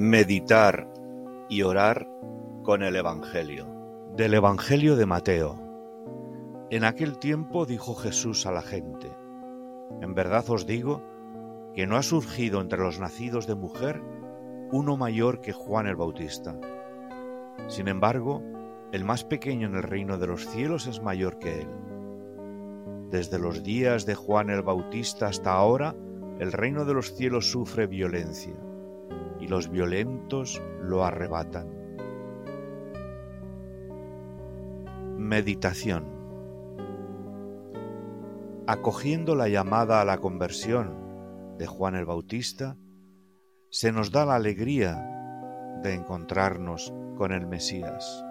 [0.00, 0.88] Meditar
[1.48, 2.08] y orar
[2.62, 3.66] con el Evangelio.
[4.14, 5.58] Del Evangelio de Mateo.
[6.70, 9.10] En aquel tiempo dijo Jesús a la gente,
[10.00, 11.02] En verdad os digo
[11.74, 14.00] que no ha surgido entre los nacidos de mujer
[14.70, 16.56] uno mayor que Juan el Bautista.
[17.66, 18.40] Sin embargo,
[18.92, 21.68] el más pequeño en el reino de los cielos es mayor que él.
[23.10, 25.96] Desde los días de Juan el Bautista hasta ahora,
[26.38, 28.54] el reino de los cielos sufre violencia,
[29.40, 31.68] y los violentos lo arrebatan.
[35.16, 36.18] Meditación
[38.70, 42.76] Acogiendo la llamada a la conversión de Juan el Bautista,
[43.70, 44.94] se nos da la alegría
[45.82, 48.22] de encontrarnos con el Mesías.